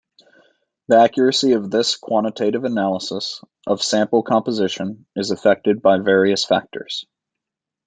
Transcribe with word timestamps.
The 0.87 0.97
accuracy 0.97 1.51
of 1.51 1.69
this 1.69 1.95
quantitative 1.95 2.63
analysis 2.63 3.39
of 3.67 3.83
sample 3.83 4.23
composition 4.23 5.05
is 5.15 5.29
affected 5.29 5.83
by 5.83 5.99
various 5.99 6.43
factors. 6.43 7.05